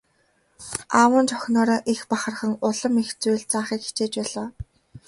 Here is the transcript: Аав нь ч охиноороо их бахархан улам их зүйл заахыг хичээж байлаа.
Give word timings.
Аав 0.99 1.13
нь 1.21 1.27
ч 1.29 1.31
охиноороо 1.37 1.85
их 1.93 2.01
бахархан 2.11 2.51
улам 2.67 2.93
их 3.03 3.09
зүйл 3.21 3.43
заахыг 3.51 3.81
хичээж 3.85 4.13
байлаа. 4.19 4.49